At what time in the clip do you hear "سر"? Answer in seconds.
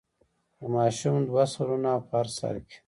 2.37-2.55